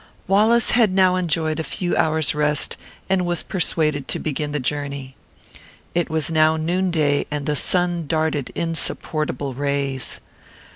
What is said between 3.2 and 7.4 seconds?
was persuaded to begin the journey. It was now noonday,